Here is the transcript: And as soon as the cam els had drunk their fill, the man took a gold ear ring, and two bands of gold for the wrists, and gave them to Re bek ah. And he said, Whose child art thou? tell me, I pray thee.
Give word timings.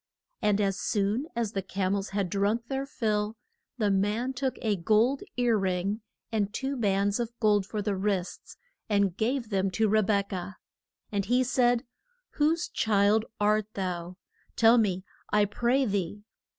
And 0.41 0.59
as 0.59 0.79
soon 0.79 1.27
as 1.35 1.51
the 1.51 1.61
cam 1.61 1.93
els 1.93 2.09
had 2.09 2.27
drunk 2.31 2.69
their 2.69 2.87
fill, 2.87 3.37
the 3.77 3.91
man 3.91 4.33
took 4.33 4.57
a 4.63 4.75
gold 4.75 5.21
ear 5.37 5.55
ring, 5.59 6.01
and 6.31 6.51
two 6.51 6.75
bands 6.75 7.19
of 7.19 7.39
gold 7.39 7.67
for 7.67 7.83
the 7.83 7.95
wrists, 7.95 8.57
and 8.89 9.15
gave 9.15 9.49
them 9.51 9.69
to 9.69 9.87
Re 9.87 10.01
bek 10.01 10.33
ah. 10.33 10.55
And 11.11 11.25
he 11.25 11.43
said, 11.43 11.83
Whose 12.31 12.67
child 12.67 13.25
art 13.39 13.67
thou? 13.75 14.17
tell 14.55 14.79
me, 14.79 15.05
I 15.29 15.45
pray 15.45 15.85
thee. 15.85 16.23